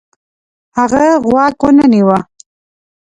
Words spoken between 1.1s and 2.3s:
غوږ ونه نیوه.